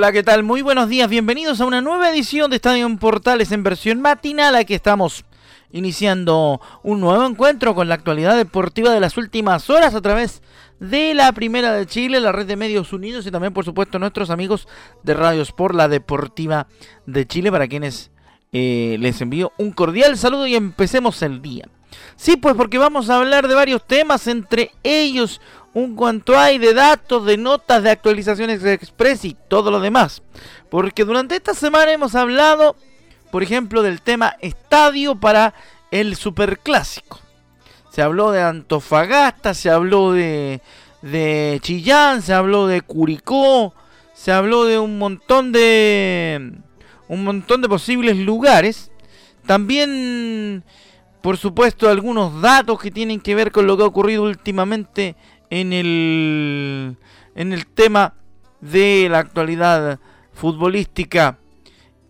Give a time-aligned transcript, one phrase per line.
[0.00, 0.44] Hola, ¿qué tal?
[0.44, 4.56] Muy buenos días, bienvenidos a una nueva edición de Estadio en Portales en versión matinal.
[4.56, 5.26] Aquí estamos
[5.72, 10.40] iniciando un nuevo encuentro con la actualidad deportiva de las últimas horas a través
[10.78, 14.30] de la Primera de Chile, la red de medios unidos y también por supuesto nuestros
[14.30, 14.68] amigos
[15.02, 16.66] de Radio Sport, la Deportiva
[17.04, 18.10] de Chile, para quienes
[18.52, 21.68] eh, les envío un cordial saludo y empecemos el día.
[22.16, 25.40] Sí, pues porque vamos a hablar de varios temas, entre ellos
[25.72, 30.22] un cuanto hay de datos, de notas, de actualizaciones Express y todo lo demás.
[30.68, 32.76] Porque durante esta semana hemos hablado,
[33.30, 35.54] por ejemplo, del tema estadio para
[35.90, 37.20] el Superclásico.
[37.90, 40.60] Se habló de Antofagasta, se habló de,
[41.02, 43.74] de Chillán, se habló de Curicó,
[44.14, 46.52] se habló de un montón de
[47.08, 48.92] un montón de posibles lugares.
[49.44, 50.62] También,
[51.22, 55.16] por supuesto, algunos datos que tienen que ver con lo que ha ocurrido últimamente
[55.50, 56.96] en el
[57.34, 58.14] en el tema
[58.60, 59.98] de la actualidad
[60.32, 61.38] futbolística.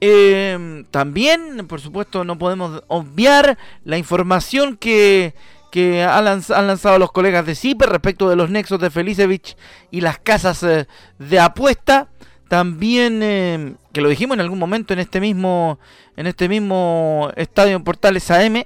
[0.03, 5.35] Eh, también, por supuesto, no podemos obviar la información que
[5.71, 9.57] que han, lanzado los colegas de CIPE respecto de los nexos de Felicevich
[9.91, 10.87] y las casas eh,
[11.19, 12.09] de apuesta.
[12.49, 15.79] También, eh, que lo dijimos en algún momento en este mismo,
[16.17, 18.65] en este mismo estadio en Portales AM,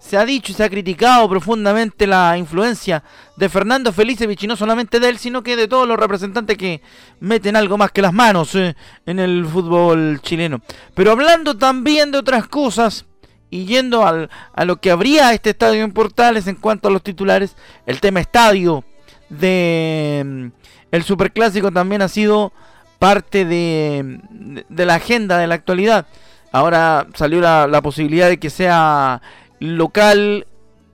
[0.00, 3.04] se ha dicho y se ha criticado profundamente la influencia
[3.36, 6.80] de Fernando Felicevich y no solamente de él, sino que de todos los representantes que
[7.20, 8.74] meten algo más que las manos eh,
[9.04, 10.62] en el fútbol chileno.
[10.94, 13.04] Pero hablando también de otras cosas,
[13.50, 17.02] y yendo al, a lo que habría este estadio en Portales en cuanto a los
[17.02, 18.84] titulares, el tema estadio
[19.28, 20.46] de mm,
[20.92, 22.52] el Superclásico también ha sido
[22.98, 24.20] parte de,
[24.68, 26.06] de, la agenda de la actualidad.
[26.52, 29.20] Ahora salió la, la posibilidad de que sea
[29.60, 30.46] local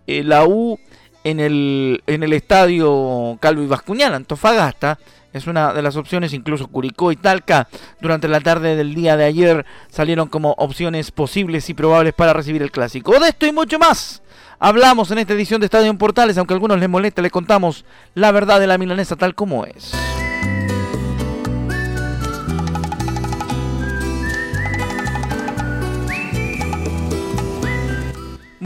[0.07, 0.79] eh, la U
[1.25, 4.99] en el, en el estadio Calvo y Bascuñán, Antofagasta,
[5.33, 7.69] es una de las opciones, incluso Curicó y Talca
[8.01, 12.63] durante la tarde del día de ayer salieron como opciones posibles y probables para recibir
[12.63, 13.19] el clásico.
[13.19, 14.23] De esto y mucho más.
[14.59, 17.85] Hablamos en esta edición de Estadio en Portales, aunque a algunos les molesta, les contamos
[18.15, 19.93] la verdad de la milanesa tal como es.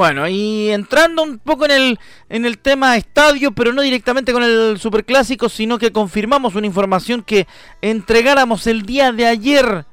[0.01, 1.99] Bueno, y entrando un poco en el,
[2.31, 7.23] en el tema estadio, pero no directamente con el Superclásico, sino que confirmamos una información
[7.23, 7.47] que
[7.83, 9.85] entregáramos el día de ayer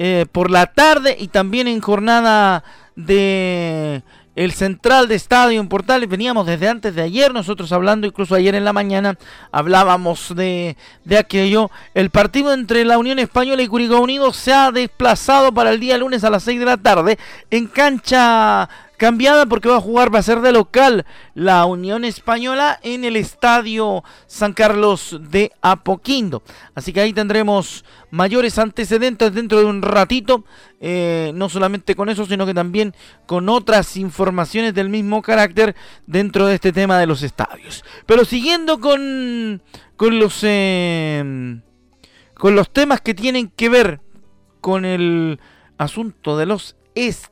[0.00, 2.64] eh, por la tarde y también en jornada
[2.96, 4.02] de
[4.34, 6.08] el central de estadio en Portales.
[6.08, 9.16] Veníamos desde antes de ayer, nosotros hablando, incluso ayer en la mañana
[9.52, 11.70] hablábamos de, de aquello.
[11.94, 15.98] El partido entre la Unión Española y Curicó Unido se ha desplazado para el día
[15.98, 17.16] lunes a las 6 de la tarde
[17.50, 18.68] en cancha
[19.02, 21.04] cambiada porque va a jugar, va a ser de local
[21.34, 26.44] la Unión Española en el Estadio San Carlos de Apoquindo.
[26.76, 30.44] Así que ahí tendremos mayores antecedentes dentro de un ratito,
[30.78, 32.94] eh, no solamente con eso, sino que también
[33.26, 35.74] con otras informaciones del mismo carácter
[36.06, 37.84] dentro de este tema de los estadios.
[38.06, 39.64] Pero siguiendo con,
[39.96, 40.38] con los...
[40.42, 41.60] Eh,
[42.34, 44.00] con los temas que tienen que ver
[44.60, 45.40] con el
[45.76, 47.31] asunto de los estadios,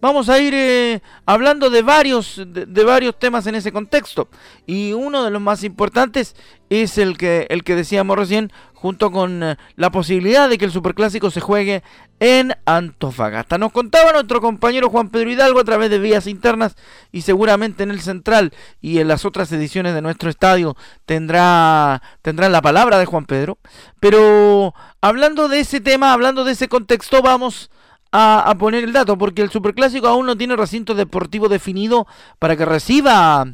[0.00, 4.28] vamos a ir eh, hablando de varios, de, varios temas en ese contexto.
[4.66, 6.36] Y uno de los más importantes
[6.70, 10.70] es el que, el que decíamos recién, junto con eh, la posibilidad de que el
[10.70, 11.82] Superclásico se juegue
[12.20, 13.58] en Antofagasta.
[13.58, 16.76] Nos contaba nuestro compañero Juan Pedro Hidalgo a través de vías internas
[17.10, 22.48] y seguramente en el Central y en las otras ediciones de nuestro estadio tendrá, tendrá
[22.48, 23.58] la palabra de Juan Pedro.
[23.98, 27.70] Pero hablando de ese tema, hablando de ese contexto, vamos
[28.18, 32.06] a, poner el dato, porque el Superclásico aún no tiene recinto deportivo definido
[32.38, 33.46] para que reciba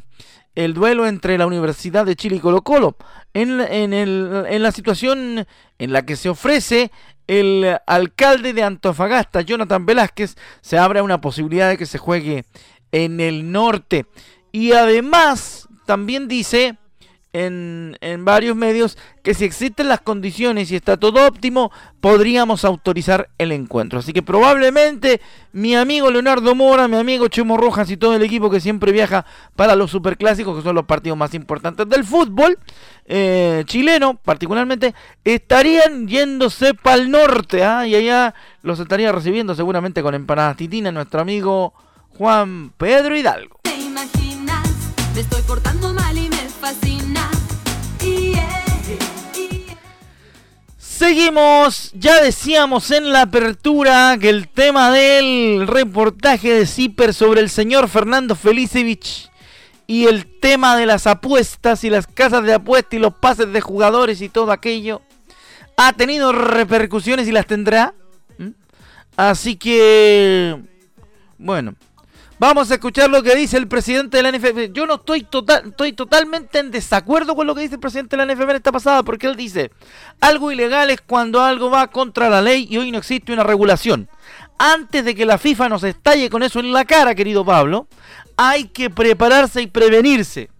[0.54, 2.96] el duelo entre la Universidad de Chile y Colo Colo.
[3.34, 5.46] En, en, el, en la situación
[5.78, 6.92] en la que se ofrece
[7.26, 12.44] el alcalde de Antofagasta, Jonathan Velázquez, se abre una posibilidad de que se juegue
[12.92, 14.06] en el norte.
[14.52, 16.78] Y además, también dice
[17.32, 23.30] en, en, varios medios que si existen las condiciones y está todo óptimo, podríamos autorizar
[23.38, 24.00] el encuentro.
[24.00, 25.20] Así que probablemente
[25.52, 29.24] mi amigo Leonardo Mora, mi amigo Chemo Rojas y todo el equipo que siempre viaja
[29.56, 32.58] para los superclásicos, que son los partidos más importantes del fútbol
[33.06, 34.94] eh, chileno, particularmente,
[35.24, 37.64] estarían yéndose para el norte.
[37.64, 37.86] ¿ah?
[37.86, 41.72] Y allá los estaría recibiendo seguramente con empanadas titina nuestro amigo
[42.16, 43.60] Juan Pedro Hidalgo.
[43.62, 44.68] ¿Te imaginas?
[45.14, 45.91] Me estoy portando
[50.78, 57.50] Seguimos, ya decíamos en la apertura que el tema del reportaje de Zipper sobre el
[57.50, 59.28] señor Fernando Felicevich
[59.88, 63.60] y el tema de las apuestas y las casas de apuestas y los pases de
[63.60, 65.02] jugadores y todo aquello
[65.76, 67.94] ha tenido repercusiones y las tendrá.
[69.16, 70.56] Así que,
[71.36, 71.74] bueno,
[72.42, 74.72] Vamos a escuchar lo que dice el presidente de la NFP.
[74.72, 78.26] Yo no estoy, total, estoy totalmente en desacuerdo con lo que dice el presidente de
[78.26, 79.70] la NFP en esta pasada, porque él dice,
[80.20, 84.08] algo ilegal es cuando algo va contra la ley y hoy no existe una regulación.
[84.58, 87.86] Antes de que la FIFA nos estalle con eso en la cara, querido Pablo,
[88.36, 90.50] hay que prepararse y prevenirse.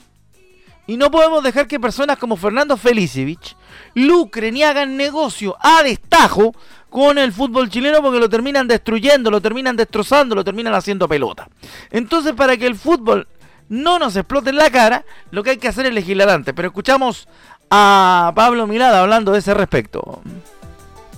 [0.86, 3.56] Y no podemos dejar que personas como Fernando Felicevich
[3.94, 6.54] lucren y hagan negocio a destajo
[6.92, 11.48] con el fútbol chileno porque lo terminan destruyendo, lo terminan destrozando, lo terminan haciendo pelota.
[11.90, 13.26] Entonces, para que el fútbol
[13.70, 16.52] no nos explote en la cara, lo que hay que hacer es legislar antes.
[16.54, 17.28] Pero escuchamos
[17.70, 20.20] a Pablo Milada hablando de ese respecto.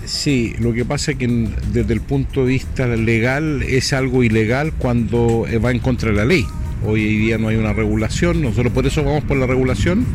[0.05, 4.73] Sí, lo que pasa es que desde el punto de vista legal es algo ilegal
[4.79, 6.47] cuando va en contra de la ley.
[6.87, 10.07] Hoy día no hay una regulación, nosotros por eso vamos por la regulación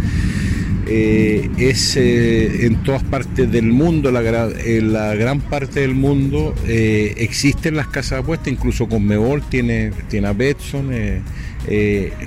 [0.91, 6.56] eh, es eh, en todas partes del mundo, la, en la gran parte del mundo
[6.65, 10.89] eh, existen las casas de apuestas, incluso con Mebol tiene, tiene a Betson,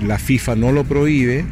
[0.01, 1.43] la FIFA no lo prohíbe,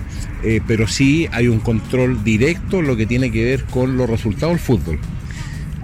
[0.66, 4.54] pero sí hay un control directo en lo que tiene que ver con los resultados
[4.54, 5.00] del fútbol.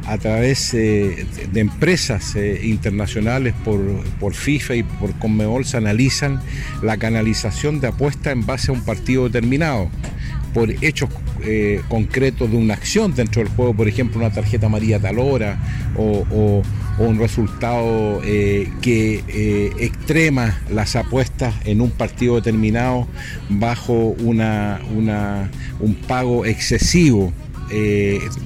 [0.05, 1.25] A través de
[1.55, 3.81] empresas internacionales por,
[4.21, 6.39] por, FIFA y por Conmebol se analizan
[6.81, 9.89] la canalización de apuestas en base a un partido determinado
[10.57, 11.07] por hechos
[11.43, 15.59] eh, concretos de una acción dentro del juego, por ejemplo, una tarjeta amarilla tal hora
[15.95, 16.63] o,
[16.97, 23.07] un resultado eh, que eh, extrema las apuestas en un partido determinado
[23.49, 24.81] bajo una,
[25.79, 27.31] un pago excesivo.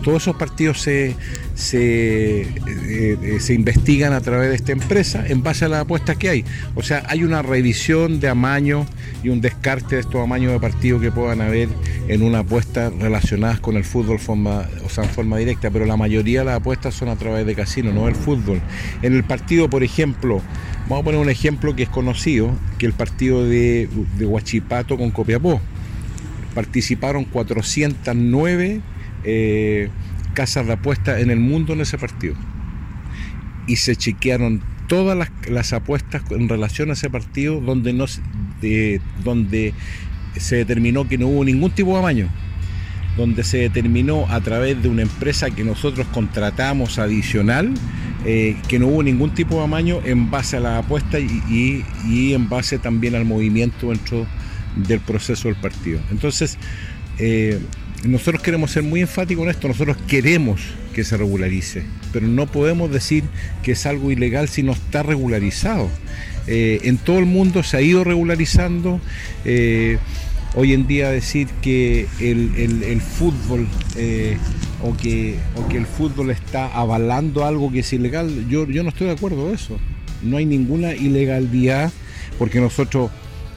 [0.03, 1.15] todos esos partidos se,
[1.61, 6.29] se, eh, se, investigan a través de esta empresa en base a las apuestas que
[6.29, 6.45] hay.
[6.75, 8.87] O sea, hay una revisión de amaños
[9.23, 11.69] y un descarte de estos amaños de partido que puedan haber
[12.07, 14.17] en una apuesta relacionadas con el fútbol
[14.83, 17.53] o sea, en forma directa, pero la mayoría de las apuestas son a través de
[17.53, 18.59] casino, no el fútbol.
[19.03, 20.41] En el partido, por ejemplo,
[20.89, 23.87] vamos a poner un ejemplo que es conocido, que el partido de,
[24.19, 25.61] Huachipato con Copiapó.
[26.55, 28.81] Participaron 409
[29.23, 29.89] eh,
[30.33, 32.35] casas de apuestas en el mundo en ese partido.
[33.67, 38.05] Y se chequearon todas las, apuestas en relación a ese partido donde, no,
[39.23, 39.73] donde
[40.35, 42.29] se determinó que no hubo ningún tipo de amaño,
[43.15, 47.73] donde se determinó a través de una empresa que nosotros contratamos adicional
[48.23, 52.33] eh, que no hubo ningún tipo de amaño en base a la apuesta y, y,
[52.33, 54.27] en base también al movimiento dentro
[54.75, 55.99] del proceso del partido.
[56.11, 56.59] Entonces,
[57.17, 57.59] eh,
[58.03, 60.61] nosotros queremos ser muy enfáticos en esto, nosotros queremos
[60.93, 63.23] que se regularice, pero no podemos decir
[63.63, 65.89] que es algo ilegal si no está regularizado.
[66.47, 68.99] Eh, en todo el mundo se ha ido regularizando.
[69.45, 69.99] Eh,
[70.55, 74.37] hoy en día decir que el, fútbol eh,
[74.83, 75.37] o, que,
[75.71, 79.53] el fútbol está avalando algo que es ilegal, yo, yo no estoy de acuerdo con
[79.53, 79.77] eso.
[80.23, 81.91] No hay ninguna ilegalidad
[82.39, 83.11] porque nosotros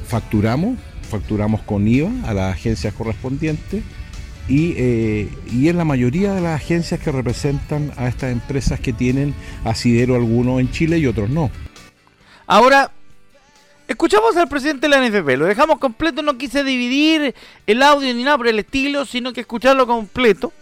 [0.07, 0.79] facturamos,
[1.11, 3.83] facturamos con IVA a las agencias correspondientes
[4.49, 8.93] y, eh, y en la mayoría de las agencias que representan a estas empresas que
[8.93, 9.35] tienen
[9.65, 11.51] asidero alguno en Chile y otros no.
[12.47, 12.91] Ahora,
[13.89, 17.35] escuchamos al presidente de la NFP, lo dejamos completo, no quise dividir
[17.67, 20.53] el audio ni nada por el estilo, sino que escucharlo completo,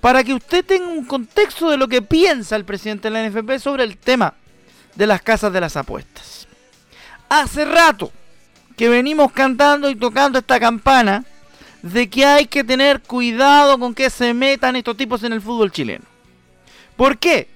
[0.00, 3.58] para que usted tenga un contexto de lo que piensa el presidente de la NFP
[3.58, 4.34] sobre el tema
[4.94, 6.46] de las casas de las apuestas.
[7.30, 8.12] Hace rato
[8.76, 11.24] que venimos cantando y tocando esta campana,
[11.84, 15.70] de que hay que tener cuidado con que se metan estos tipos en el fútbol
[15.70, 16.06] chileno.
[16.96, 17.48] ¿Por qué?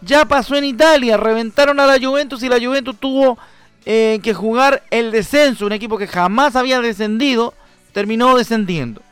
[0.00, 3.36] Ya pasó en Italia, reventaron a la Juventus y la Juventus tuvo
[3.84, 5.66] eh, que jugar el descenso.
[5.66, 7.52] Un equipo que jamás había descendido,
[7.92, 9.02] terminó descendiendo.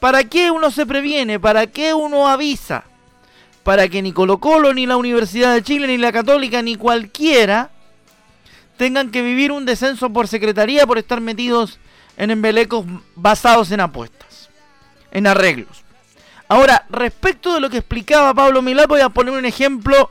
[0.00, 1.40] ¿Para qué uno se previene?
[1.40, 2.84] ¿Para qué uno avisa?
[3.62, 7.70] Para que ni Colo Colo, ni la Universidad de Chile, ni la Católica, ni cualquiera
[8.76, 11.78] tengan que vivir un descenso por secretaría por estar metidos
[12.16, 14.50] en embelecos basados en apuestas,
[15.10, 15.84] en arreglos.
[16.48, 20.10] Ahora, respecto de lo que explicaba Pablo Milán, voy a poner un ejemplo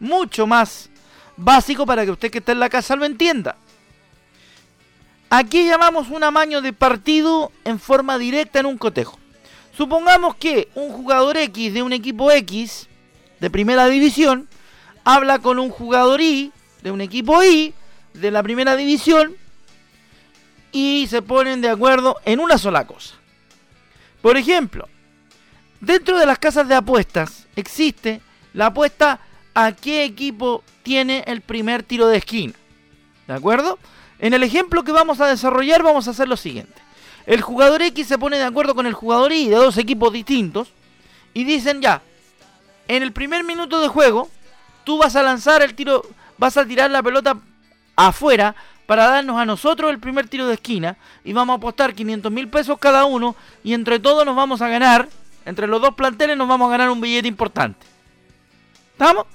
[0.00, 0.90] mucho más
[1.36, 3.56] básico para que usted que está en la casa lo entienda.
[5.30, 9.18] Aquí llamamos un amaño de partido en forma directa en un cotejo.
[9.76, 12.88] Supongamos que un jugador X de un equipo X
[13.38, 14.48] de primera división
[15.04, 16.52] habla con un jugador Y
[16.82, 17.74] de un equipo Y
[18.14, 19.36] de la primera división
[20.72, 23.14] y se ponen de acuerdo en una sola cosa.
[24.22, 24.88] Por ejemplo,
[25.80, 28.20] dentro de las casas de apuestas existe
[28.52, 29.20] la apuesta
[29.54, 32.54] a qué equipo tiene el primer tiro de esquina.
[33.26, 33.78] ¿De acuerdo?
[34.18, 36.82] En el ejemplo que vamos a desarrollar vamos a hacer lo siguiente.
[37.26, 40.72] El jugador X se pone de acuerdo con el jugador Y de dos equipos distintos
[41.34, 42.02] y dicen ya,
[42.88, 44.30] en el primer minuto de juego,
[44.84, 46.02] tú vas a lanzar el tiro,
[46.38, 47.38] vas a tirar la pelota
[47.96, 48.56] afuera
[48.88, 52.48] para darnos a nosotros el primer tiro de esquina y vamos a apostar 500 mil
[52.48, 55.10] pesos cada uno y entre todos nos vamos a ganar,
[55.44, 57.84] entre los dos planteles nos vamos a ganar un billete importante.
[58.92, 59.26] ¿Estamos?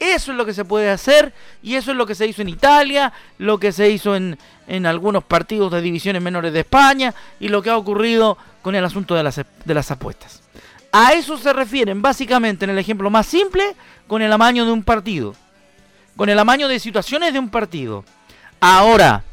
[0.00, 1.32] Eso es lo que se puede hacer
[1.62, 4.86] y eso es lo que se hizo en Italia, lo que se hizo en, en
[4.86, 9.14] algunos partidos de divisiones menores de España y lo que ha ocurrido con el asunto
[9.14, 10.42] de las, de las apuestas.
[10.90, 13.76] A eso se refieren básicamente en el ejemplo más simple
[14.08, 15.36] con el amaño de un partido,
[16.16, 18.04] con el amaño de situaciones de un partido.
[18.60, 19.24] Ahora,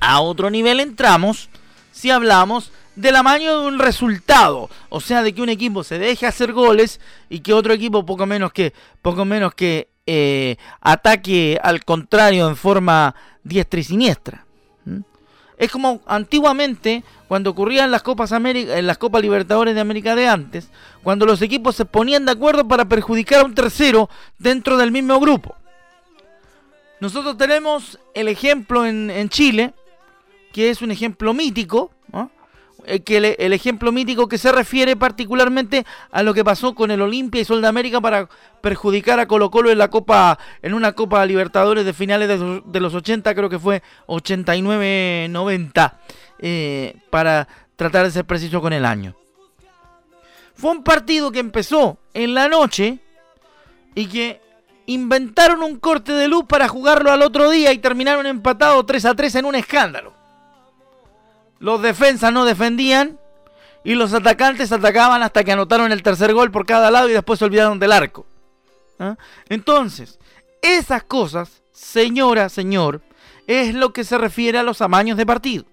[0.00, 1.48] a otro nivel entramos
[1.92, 6.26] si hablamos del amaño de un resultado, o sea, de que un equipo se deje
[6.26, 8.72] hacer goles y que otro equipo poco menos que
[9.02, 14.46] poco menos que eh, ataque al contrario en forma diestra y siniestra.
[15.56, 20.26] Es como antiguamente cuando ocurrían las Copas América, en las Copas Libertadores de América de
[20.26, 20.70] antes,
[21.02, 24.08] cuando los equipos se ponían de acuerdo para perjudicar a un tercero
[24.38, 25.54] dentro del mismo grupo.
[27.00, 29.72] Nosotros tenemos el ejemplo en, Chile,
[30.52, 31.90] que es un ejemplo mítico,
[32.84, 37.00] eh, que el, ejemplo mítico que se refiere particularmente a lo que pasó con el
[37.00, 38.28] Olimpia y Sol de América para
[38.60, 42.94] perjudicar a Colo Colo en la Copa, en una Copa Libertadores de finales de, los
[42.94, 45.92] 80, creo que fue 89-90,
[46.38, 49.16] eh, para tratar de ser preciso con el año.
[50.54, 52.98] Fue un partido que empezó en la noche
[53.94, 54.49] y que
[54.92, 59.14] inventaron un corte de luz para jugarlo al otro día y terminaron empatados 3 a
[59.14, 60.12] 3 en un escándalo.
[61.60, 63.18] Los defensas no defendían
[63.84, 67.38] y los atacantes atacaban hasta que anotaron el tercer gol por cada lado y después
[67.38, 68.26] se olvidaron del arco.
[68.98, 69.16] ¿Ah?
[69.48, 70.18] Entonces,
[70.60, 73.00] esas cosas, señora, señor,
[73.46, 75.64] es lo que se refiere a los amaños de partido.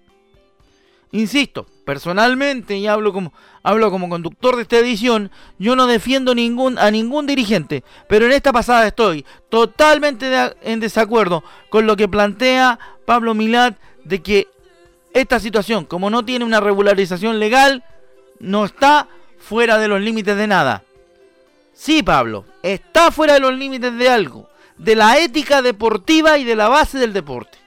[1.10, 6.90] Insisto, personalmente, y hablo como, hablo como conductor de esta edición, yo no defiendo a
[6.90, 10.30] ningún dirigente, pero en esta pasada estoy totalmente
[10.62, 13.74] en desacuerdo con lo que plantea Pablo Milad
[14.04, 14.48] de que
[15.14, 17.82] esta situación, como no tiene una regularización legal,
[18.38, 20.82] no está fuera de los límites de nada.
[21.72, 26.56] Sí, Pablo, está fuera de los límites de algo, de la ética deportiva y de
[26.56, 27.57] la base del deporte.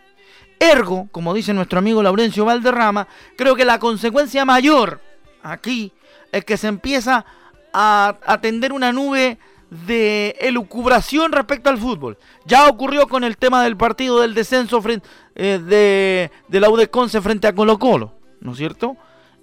[0.61, 5.01] Ergo, como dice nuestro amigo Laurencio Valderrama, creo que la consecuencia mayor
[5.41, 5.91] aquí
[6.31, 7.25] es que se empieza
[7.73, 9.39] a, atender una nube
[9.71, 12.19] de elucubración respecto al fútbol.
[12.45, 17.21] Ya ocurrió con el tema del partido del descenso frente, eh, de, de, la UDECONCE
[17.21, 18.97] frente a Colo Colo, ¿no es cierto?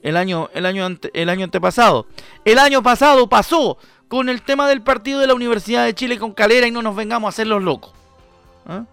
[0.04, 2.06] El año, el, año el año antepasado.
[2.44, 6.32] El año pasado pasó con el tema del partido de la Universidad de Chile con
[6.32, 7.92] Calera y no nos vengamos a hacer los locos.
[8.68, 8.84] ¿ah?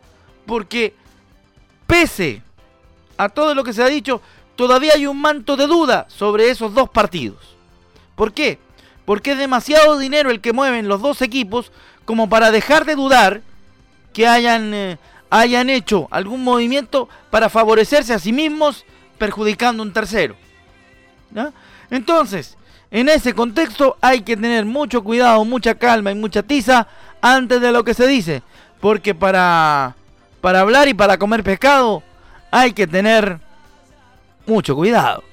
[0.47, 0.95] Porque
[1.87, 2.41] pese
[3.17, 4.21] a todo lo que se ha dicho,
[4.55, 7.55] todavía hay un manto de duda sobre esos dos partidos.
[8.15, 8.59] ¿Por qué?
[9.05, 11.71] Porque es demasiado dinero el que mueven los dos equipos
[12.05, 13.41] como para dejar de dudar
[14.13, 14.97] que hayan, eh,
[15.29, 18.85] hayan hecho algún movimiento para favorecerse a sí mismos
[19.17, 20.35] perjudicando a un tercero.
[21.89, 22.57] Entonces,
[22.91, 26.87] en ese contexto hay que tener mucho cuidado, mucha calma y mucha tiza
[27.21, 28.41] antes de lo que se dice.
[28.79, 29.95] Porque para
[30.45, 32.03] para hablar y para comer pescado
[32.51, 33.39] hay que tener
[34.45, 35.23] mucho cuidado.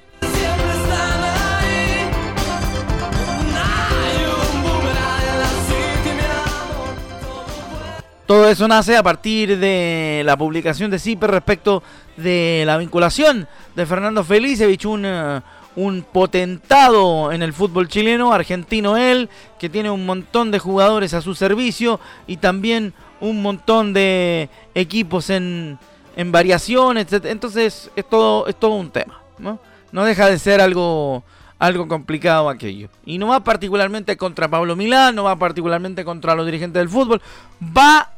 [8.25, 11.83] Todo eso nace a partir de la publicación de CIPER respecto
[12.17, 15.41] de la vinculación de Fernando Felicevich, un, eh,
[15.75, 19.29] un potentado en el fútbol chileno, argentino él,
[19.59, 25.29] que tiene un montón de jugadores a su servicio y también un montón de equipos
[25.29, 25.79] en,
[26.17, 29.59] en variaciones, entonces es todo, es todo un tema, ¿no?
[29.93, 31.23] No deja de ser algo,
[31.57, 32.89] algo complicado aquello.
[33.05, 37.21] Y no va particularmente contra Pablo Milán, no va particularmente contra los dirigentes del fútbol,
[37.61, 38.11] va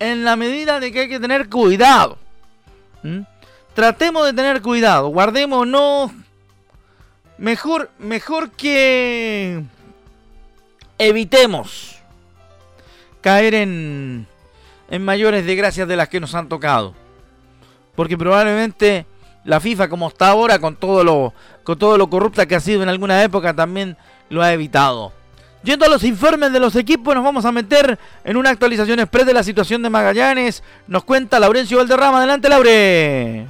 [0.00, 2.18] en la medida de que hay que tener cuidado.
[3.74, 6.10] tratemos de tener cuidado, guardémonos.
[7.36, 9.62] Mejor, mejor que
[10.98, 11.98] evitemos
[13.20, 14.26] caer en,
[14.90, 16.94] en mayores desgracias de las que nos han tocado.
[17.94, 19.06] Porque probablemente
[19.44, 22.82] la FIFA como está ahora, con todo lo, con todo lo corrupta que ha sido
[22.82, 23.96] en alguna época, también
[24.28, 25.12] lo ha evitado.
[25.62, 29.26] Yendo a los informes de los equipos, nos vamos a meter en una actualización express
[29.26, 30.62] de la situación de Magallanes.
[30.86, 32.18] Nos cuenta Laurencio Valderrama.
[32.18, 33.46] Adelante, Laure.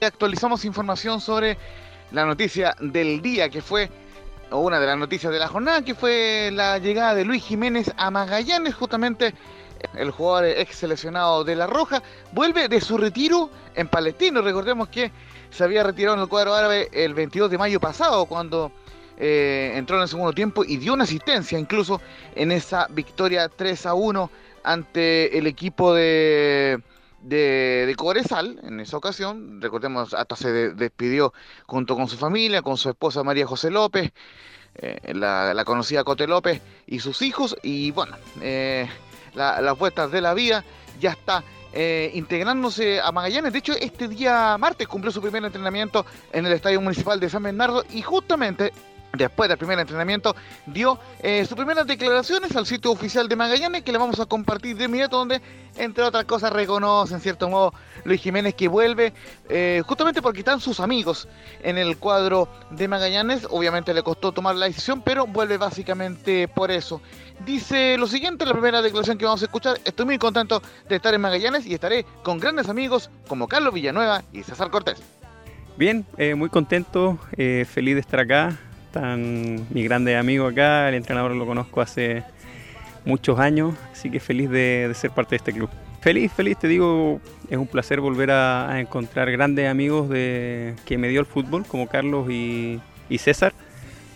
[0.00, 1.58] Actualizamos información sobre
[2.12, 3.90] la noticia del día, que fue,
[4.50, 7.92] o una de las noticias de la jornada, que fue la llegada de Luis Jiménez
[7.96, 9.34] a Magallanes, justamente
[9.96, 14.42] el jugador ex seleccionado de La Roja, vuelve de su retiro en Palestino.
[14.42, 15.12] Recordemos que
[15.50, 18.72] se había retirado en el cuadro árabe el 22 de mayo pasado, cuando
[19.18, 22.00] eh, entró en el segundo tiempo y dio una asistencia incluso
[22.34, 24.30] en esa victoria 3 a 1
[24.64, 26.80] ante el equipo de,
[27.22, 29.60] de, de en esa ocasión.
[29.60, 31.32] Recordemos, hasta se despidió
[31.66, 34.12] junto con su familia, con su esposa María José López,
[34.76, 37.56] eh, la, conocida Cote López y sus hijos.
[37.62, 38.88] Y bueno, eh,
[39.34, 40.64] las vueltas de la vida,
[41.00, 43.52] ya está eh, integrándose a Magallanes.
[43.52, 47.42] De hecho, este día martes cumplió su primer entrenamiento en el Estadio Municipal de San
[47.42, 48.72] Bernardo y justamente
[49.16, 50.34] después del primer entrenamiento,
[50.66, 54.76] dio eh, sus primeras declaraciones al sitio oficial de Magallanes, que le vamos a compartir
[54.76, 55.40] de inmediato, donde,
[55.76, 59.12] entre otras cosas, reconoce en cierto modo Luis Jiménez que vuelve,
[59.48, 61.28] eh, justamente porque están sus amigos
[61.62, 63.46] en el cuadro de Magallanes.
[63.50, 67.00] Obviamente le costó tomar la decisión, pero vuelve básicamente por eso.
[67.44, 71.12] Dice lo siguiente, la primera declaración que vamos a escuchar, estoy muy contento de estar
[71.12, 75.02] en Magallanes y estaré con grandes amigos como Carlos Villanueva y César Cortés.
[75.76, 78.58] Bien, eh, muy contento, feliz de estar acá
[78.92, 82.24] están mi grande amigo acá, el entrenador lo conozco hace
[83.06, 85.70] muchos años, así que feliz de, ser parte de este club.
[86.02, 87.18] Feliz, feliz, te digo,
[87.48, 91.88] es un placer volver a, encontrar grandes amigos de, que me dio el fútbol, como
[91.88, 92.80] Carlos y,
[93.16, 93.54] César,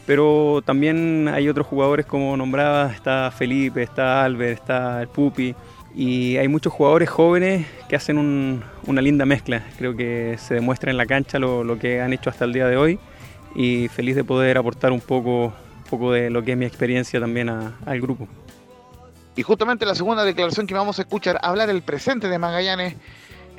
[0.06, 5.54] pero también hay otros jugadores como nombraba, está Felipe, está Albert, está el Pupi,
[5.94, 9.64] y hay muchos jugadores jóvenes que hacen una linda mezcla.
[9.78, 12.68] Creo que se demuestra en la cancha lo, lo, que han hecho hasta el día
[12.68, 12.98] de hoy
[13.54, 15.52] y feliz de poder aportar un poco,
[15.88, 18.28] poco de lo que es mi experiencia también al grupo.
[19.36, 22.96] Y justamente la segunda declaración que vamos a escuchar hablar del presente de Magallanes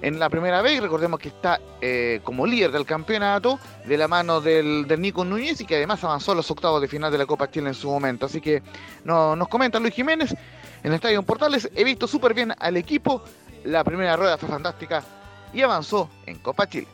[0.02, 0.82] en la primera vez.
[0.82, 5.65] Recordemos que está eh, como líder del campeonato de la mano del, Nico Núñez y
[5.65, 8.26] que además avanzó a los octavos de final de la Copa Chile en su momento.
[8.26, 8.63] Así que
[9.04, 11.69] no, nos comenta Luis Jiménez en el Estadio Portales.
[11.76, 13.23] He visto súper bien al equipo.
[13.63, 15.04] La primera rueda fue fantástica
[15.54, 16.88] y avanzó en Copa Chile.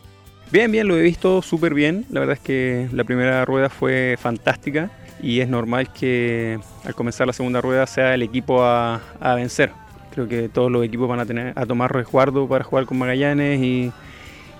[0.53, 2.05] Bien, bien, lo he visto súper bien.
[2.11, 7.25] La verdad es que la primera rueda fue fantástica y es normal que al comenzar
[7.25, 9.01] la segunda rueda sea el equipo a,
[9.35, 9.71] vencer.
[10.13, 13.59] Creo que todos los equipos van a tener a tomar resguardo para jugar con Magallanes
[13.63, 13.91] y,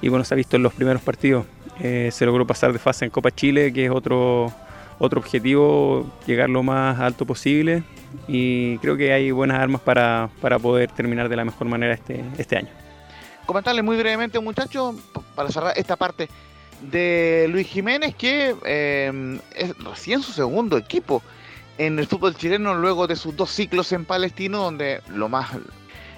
[0.09, 1.45] bueno, se ha visto en los primeros partidos.
[1.79, 4.51] Eh, se logró pasar de fase en Copa Chile, que es otro,
[4.97, 7.83] otro objetivo, llegar lo más alto posible
[8.27, 12.23] y creo que hay buenas armas para, para poder terminar de la mejor manera este,
[12.39, 12.82] este año
[13.45, 14.95] comentarle muy brevemente, muchachos,
[15.35, 16.29] para cerrar esta parte
[16.81, 21.21] de Luis Jiménez, que eh, es recién su segundo equipo
[21.77, 25.51] en el fútbol chileno luego de sus dos ciclos en Palestino, donde lo más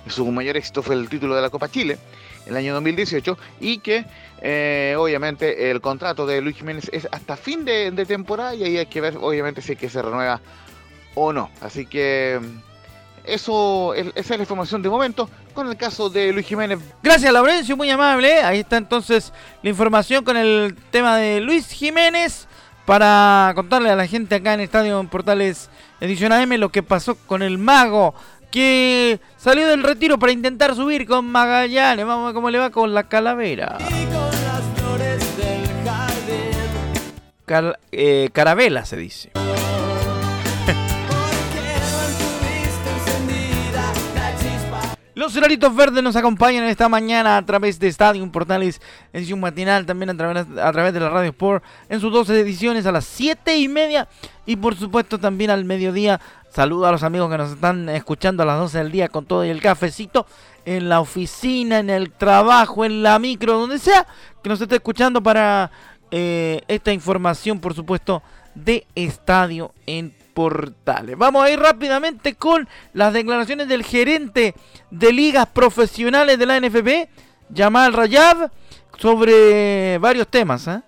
[0.08, 1.98] su mayor éxito fue el título de la Copa Chile
[2.46, 4.06] el año 2018 y que
[4.42, 8.78] eh, obviamente el contrato de Luis Jiménez es hasta fin de, de temporada y ahí
[8.78, 10.42] hay que ver obviamente si es que se renueva
[11.16, 11.50] o no.
[11.62, 12.40] Así que
[13.28, 16.80] eso, esa es la información de momento con el caso de Luis Jiménez.
[17.02, 18.42] Gracias, Laurencio, muy amable.
[18.42, 19.34] Ahí está entonces
[19.64, 22.48] la información con el tema de Luis Jiménez
[22.86, 27.42] para contarle a la gente acá en Estadio Portales Edición AM lo que pasó con
[27.42, 28.14] el mago
[28.52, 32.06] que salió del retiro para intentar subir con Magallanes.
[32.06, 33.78] Vamos a ver cómo le va con la calavera.
[37.92, 39.32] Eh, carabela se dice.
[45.16, 48.82] Los Ceraritos Verdes nos acompañan esta mañana a través de Estadio Portales,
[49.14, 52.86] edición matinal, también a través, a través de la Radio Sport, en sus 12 ediciones
[52.86, 54.10] a las 7 y media
[54.46, 56.20] y por supuesto también al mediodía.
[56.50, 59.46] Saludo a los amigos que nos están escuchando a las 12 del día con todo
[59.46, 60.26] y el cafecito
[60.66, 64.06] en la oficina, en el trabajo, en la micro, donde sea
[64.44, 65.72] que nos esté escuchando para
[66.12, 68.22] eh, esta información, por supuesto,
[68.54, 71.18] de Estadio en portales.
[71.18, 74.54] Vamos a ir rápidamente con las declaraciones del gerente
[74.92, 77.10] de ligas profesionales de la NFP,
[77.56, 78.52] Jamal Rayab,
[79.00, 80.68] sobre varios temas.
[80.68, 80.82] ¿eh?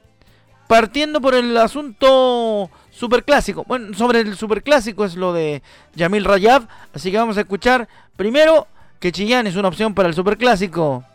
[0.68, 3.64] Partiendo por el asunto superclásico.
[3.66, 5.64] Bueno, sobre el superclásico es lo de
[5.96, 6.68] Yamil Rayab.
[6.94, 8.68] Así que vamos a escuchar primero
[9.00, 11.06] que Chillán es una opción para el superclásico.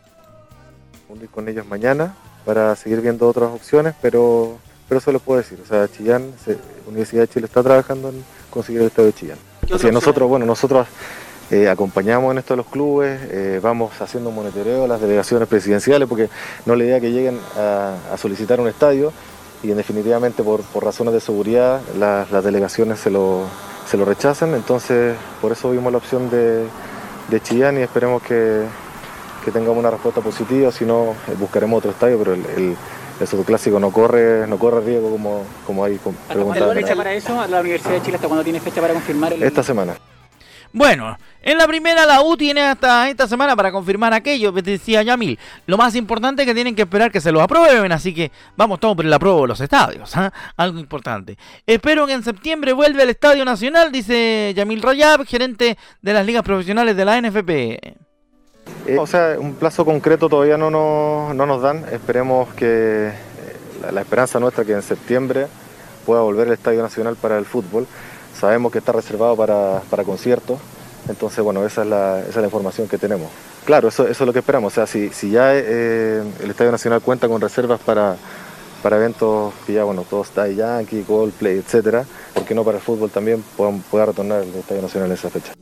[1.07, 2.15] unir con ellos mañana
[2.45, 4.57] para seguir viendo otras opciones, pero,
[4.89, 5.59] pero eso les puedo decir.
[5.63, 6.33] O sea, Chillán,
[6.87, 9.37] Universidad de Chile está trabajando en conseguir el estadio de Chillán.
[9.71, 10.87] Así nosotros, bueno, nosotros
[11.51, 15.47] eh, acompañamos en esto a los clubes, eh, vamos haciendo un monitoreo a las delegaciones
[15.47, 16.29] presidenciales, porque
[16.65, 19.11] no la idea que lleguen a, solicitar un estadio
[19.61, 23.43] y en definitivamente por, razones de seguridad las, delegaciones se lo,
[23.89, 26.65] se lo rechazan, entonces por eso vimos la opción de,
[27.29, 28.63] de Chillán y esperemos que,
[29.43, 32.75] que tengamos una respuesta positiva, si no eh, buscaremos otro estadio, pero el, el,
[33.19, 36.73] el clásico no corre, no corre riesgo como, como hay preguntado.
[36.73, 37.47] fecha para eso?
[37.47, 39.43] ¿La Universidad de Chile hasta cuándo tiene fecha para confirmar el...
[39.43, 39.95] Esta semana.
[40.75, 45.03] Bueno, en la primera la U tiene hasta esta semana para confirmar aquello que decía
[45.03, 45.37] Yamil.
[45.67, 48.79] Lo más importante es que tienen que esperar que se los aprueben, así que vamos
[48.79, 50.17] todos por el apruebo de los estadios.
[50.17, 50.33] ¿ah?
[50.57, 51.37] Algo importante.
[51.67, 56.41] Espero que en septiembre vuelva el Estadio Nacional, dice Yamil Rayab, gerente de las ligas
[56.41, 58.02] profesionales de la NFP.
[58.85, 61.85] Eh, o sea, un plazo concreto todavía no, no, nos dan.
[61.91, 63.13] Esperemos que eh,
[63.91, 65.47] la, esperanza nuestra que en septiembre
[66.05, 67.87] pueda volver el Estadio Nacional para el fútbol.
[68.37, 70.59] Sabemos que está reservado para, conciertos,
[71.07, 71.87] entonces bueno, esa es,
[72.35, 73.29] la, información que tenemos.
[73.63, 77.29] Claro, eso, es lo que esperamos, o sea, si, ya eh, el Estadio Nacional cuenta
[77.29, 78.17] con reservas para,
[78.81, 82.83] para eventos que ya, bueno, todos está Yankee, Coldplay, etcétera, ¿por qué no para el
[82.83, 85.53] fútbol también pueda, retornar el Estadio Nacional en esa fecha?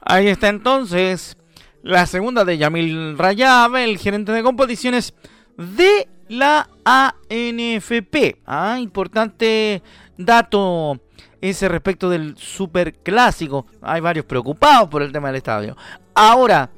[0.00, 1.36] Ahí está entonces
[1.82, 5.14] la segunda de Yamil Rayab, el gerente de competiciones
[5.56, 8.38] de la ANFP.
[8.46, 9.82] Ah, importante
[10.16, 11.00] dato
[11.40, 13.66] ese respecto del super clásico.
[13.80, 15.76] Hay varios preocupados por el tema del estadio.
[16.14, 16.70] Ahora,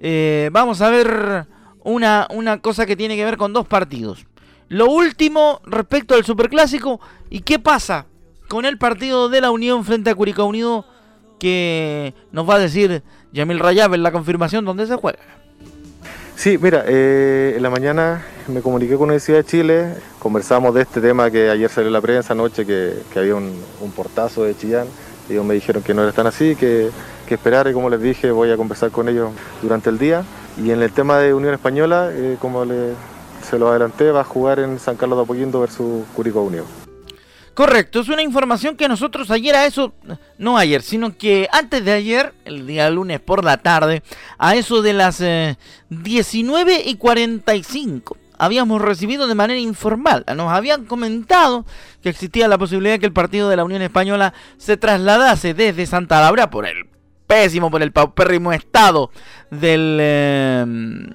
[0.00, 1.46] eh, vamos a ver
[1.84, 4.26] una, una cosa que tiene que ver con dos partidos.
[4.68, 8.06] Lo último respecto al superclásico y qué pasa
[8.48, 10.84] con el partido de la Unión frente a Curicó Unido
[11.38, 15.18] que nos va a decir Yamil Rayab en la confirmación dónde se juega.
[16.36, 21.00] Sí, mira, eh, en la mañana me comuniqué con Universidad de Chile, conversamos de este
[21.00, 23.60] tema que ayer salió en la prensa anoche, que, había un,
[23.96, 24.86] portazo de Chillán.
[25.28, 26.90] Ellos me dijeron que no era tan así, que,
[27.26, 30.22] que esperar y como les dije voy a conversar con ellos durante el día.
[30.56, 32.94] Y en el tema de Unión Española, eh, como le,
[33.48, 36.77] se lo adelanté, va a jugar en San Carlos de Apoquindo versus Curicó Unión.
[37.58, 39.92] Correcto, es una información que nosotros ayer a eso,
[40.38, 44.04] no ayer, sino que antes de ayer, el día lunes por la tarde,
[44.38, 45.20] a eso de las
[45.90, 51.66] 19 eh, y 45, habíamos recibido de manera informal, nos habían comentado
[52.00, 55.84] que existía la posibilidad de que el partido de la Unión Española se trasladase desde
[55.86, 56.86] Santa Laura por el
[57.26, 59.10] pésimo, por el paupérrimo estado
[59.50, 61.10] del, em,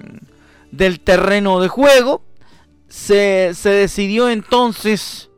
[0.72, 2.22] del terreno de juego.
[2.86, 5.30] Se, se decidió entonces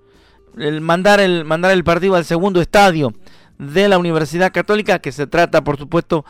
[0.56, 3.12] el mandar, el mandar el partido al segundo estadio
[3.58, 6.24] de la Universidad Católica, que se trata, por supuesto,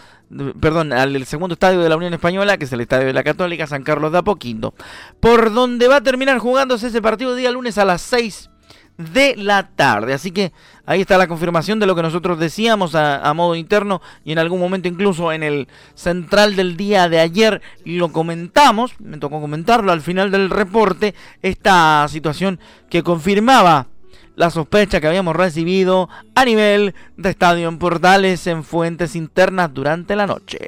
[0.61, 3.67] perdón, al segundo estadio de la Unión Española, que es el estadio de la Católica,
[3.67, 4.75] San Carlos de Apoquindo,
[5.21, 8.51] por donde va a terminar jugándose ese partido día lunes a las 6
[8.99, 10.15] de la tarde.
[10.15, 10.53] Así que
[10.87, 14.61] ahí está la confirmación de lo que nosotros decíamos a, modo interno y en algún
[14.61, 20.01] momento incluso en el central del día de ayer lo comentamos, me tocó comentarlo al
[20.01, 22.59] final del reporte, esta situación
[22.89, 23.89] que confirmaba
[24.37, 30.15] la sospecha que habíamos recibido a nivel de Estadio en Portales en fuentes internas durante
[30.15, 30.59] la noche.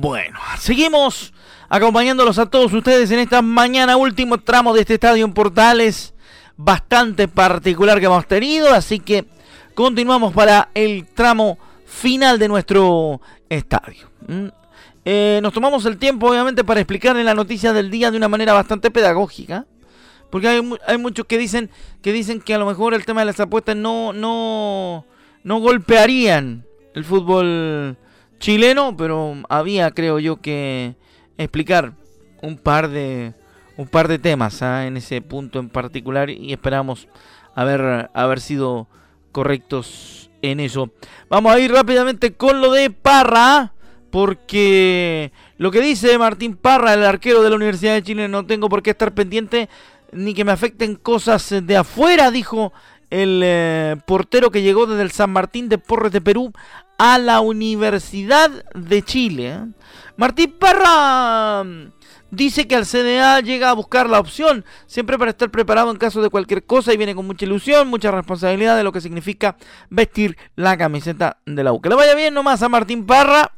[0.00, 1.34] Bueno, seguimos
[1.68, 6.14] acompañándolos a todos ustedes en esta mañana, último tramo de este Estadio en Portales,
[6.56, 9.26] bastante particular que hemos tenido, así que
[9.74, 14.08] continuamos para el tramo final de nuestro estadio.
[15.08, 18.52] Eh, nos tomamos el tiempo, obviamente, para explicarle la noticia del día de una manera
[18.52, 19.64] bastante pedagógica.
[20.30, 21.70] Porque hay, hay muchos que dicen,
[22.02, 25.06] que dicen que a lo mejor el tema de las apuestas no, no,
[25.44, 27.96] no golpearían el fútbol
[28.40, 30.96] chileno, pero había, creo yo, que
[31.38, 31.92] explicar
[32.42, 33.32] un par de,
[33.76, 34.88] un par de temas ¿ah?
[34.88, 37.06] en ese punto en particular y esperamos
[37.54, 38.88] haber, haber sido
[39.30, 40.90] correctos en eso.
[41.28, 43.72] Vamos a ir rápidamente con lo de Parra
[44.16, 48.70] porque lo que dice Martín Parra, el arquero de la Universidad de Chile, no tengo
[48.70, 49.68] por qué estar pendiente
[50.10, 52.72] ni que me afecten cosas de afuera, dijo
[53.10, 56.50] el eh, portero que llegó desde el San Martín de Porres de Perú
[56.96, 59.48] a la Universidad de Chile.
[59.48, 59.66] ¿eh?
[60.16, 61.92] Martín Parra mm,
[62.30, 66.22] dice que al CDA llega a buscar la opción, siempre para estar preparado en caso
[66.22, 69.58] de cualquier cosa y viene con mucha ilusión, mucha responsabilidad de lo que significa
[69.90, 71.82] vestir la camiseta de la U.
[71.82, 73.52] Que le vaya bien nomás a Martín Parra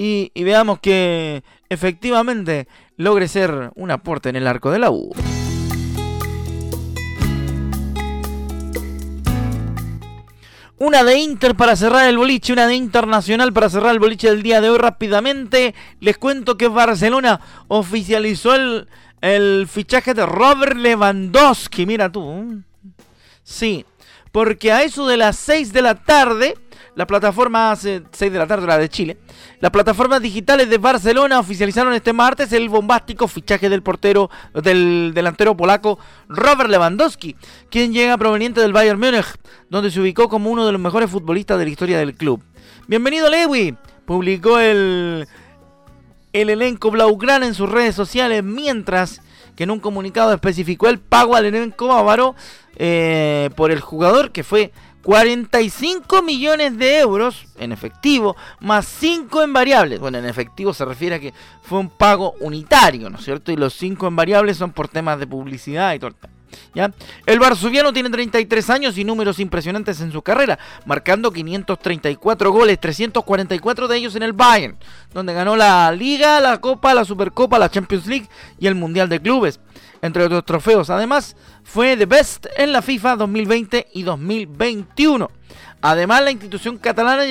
[0.00, 5.12] y, veamos que efectivamente logre ser un aporte en el arco de la U.
[10.78, 14.44] Una de Inter para cerrar el boliche, una de Internacional para cerrar el boliche del
[14.44, 15.74] día de hoy rápidamente.
[15.98, 18.86] Les cuento que Barcelona oficializó el,
[19.20, 21.84] el fichaje de Robert Lewandowski.
[21.84, 22.62] Mira tú.
[23.42, 23.84] Sí,
[24.30, 26.54] porque a eso de las 6 de la tarde,
[26.98, 29.18] la plataforma 6 de la tarde, la de Chile,
[29.60, 35.56] las plataformas digitales de Barcelona oficializaron este martes el bombástico fichaje del portero, del delantero
[35.56, 37.36] polaco Robert Lewandowski,
[37.70, 39.26] quien llega proveniente del Bayern Múnich,
[39.70, 42.42] donde se ubicó como uno de los mejores futbolistas de la historia del club.
[42.88, 45.28] Bienvenido Lewy, publicó el,
[46.32, 49.20] el elenco blaugrana en sus redes sociales, mientras
[49.54, 52.34] que en un comunicado especificó el pago al elenco bávaro
[52.76, 54.72] eh, por el jugador que fue
[55.08, 60.00] 45 millones de euros en efectivo, más 5 en variables.
[60.00, 63.50] Bueno, en efectivo se refiere a que fue un pago unitario, ¿no es cierto?
[63.50, 66.10] Y los 5 en variables son por temas de publicidad y todo.
[66.74, 66.92] ¿Ya?
[67.24, 73.88] El varsoviano tiene 33 años y números impresionantes en su carrera, marcando 534 goles, 344
[73.88, 74.76] de ellos en el Bayern,
[75.14, 79.22] donde ganó la Liga, la Copa, la Supercopa, la Champions League y el Mundial de
[79.22, 79.58] Clubes
[80.02, 80.90] entre otros trofeos.
[80.90, 85.30] Además, fue The Best en la FIFA 2020 y 2021.
[85.80, 87.22] Además, la institución catalana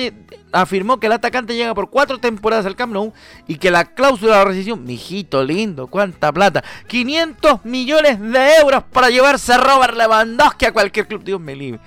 [0.52, 3.12] afirmó que el atacante llega por cuatro temporadas al Camp Nou
[3.46, 9.10] y que la cláusula de rescisión, mijito lindo, cuánta plata, 500 millones de euros para
[9.10, 11.80] llevarse a Robert Lewandowski a cualquier club, Dios me libre.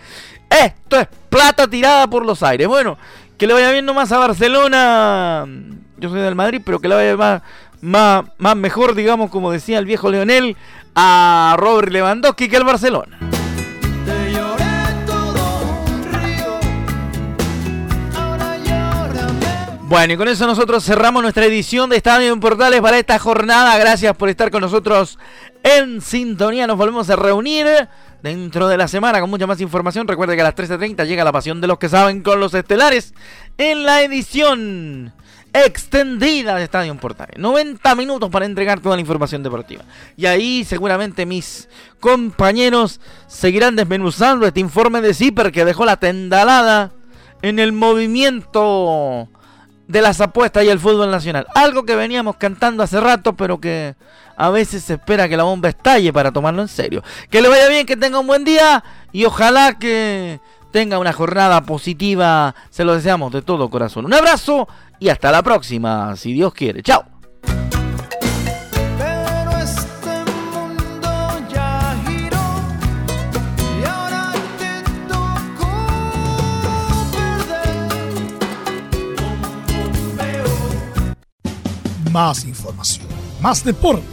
[0.50, 2.68] Esto es plata tirada por los aires.
[2.68, 2.98] Bueno,
[3.38, 5.48] que le vaya bien nomás a Barcelona.
[5.98, 7.42] Yo soy del Madrid, pero que le vaya más,
[7.82, 10.56] más, más mejor, digamos, como decía el viejo Leonel,
[10.96, 13.18] a Robert Lewandowski que al Barcelona.
[19.92, 23.78] Bueno, y con eso nosotros cerramos nuestra edición de Estadio en Portales para esta jornada.
[23.78, 25.20] Gracias por estar con nosotros
[25.64, 26.66] en sintonía.
[26.66, 27.68] Nos volvemos a reunir
[28.24, 30.08] dentro de la semana con mucha más información.
[30.08, 33.14] Recuerde que a las 13.30 llega la pasión de los que saben con los estelares
[33.58, 35.14] en la edición
[35.54, 37.38] extendida de Estadio Portales.
[37.38, 39.84] 90 minutos para entregar toda la información deportiva.
[40.16, 41.68] Y ahí seguramente mis
[42.00, 46.92] compañeros seguirán desmenuzando este informe de Zipper que dejó la tendalada
[47.42, 49.28] en el movimiento
[49.88, 51.46] de las apuestas y el fútbol nacional.
[51.54, 53.96] Algo que veníamos cantando hace rato, pero que
[54.38, 57.04] a veces se espera que la bomba estalle para tomarlo en serio.
[57.30, 60.40] Que le vaya bien, que tenga un buen día y ojalá que
[60.72, 62.56] tenga una jornada positiva.
[62.70, 64.06] Se lo deseamos de todo corazón.
[64.06, 64.68] Un abrazo
[65.02, 66.84] y hasta la próxima, si Dios quiere.
[66.84, 67.04] Chao.
[82.12, 83.08] Más información,
[83.42, 84.06] más deporte.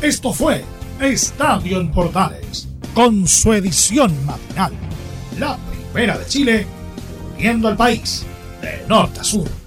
[0.00, 0.64] Esto fue
[1.00, 4.72] Estadio en Portales, con su edición matinal.
[5.38, 5.58] La
[5.92, 6.66] primera de Chile,
[7.36, 8.24] viendo al país
[8.62, 9.64] de norte a sur.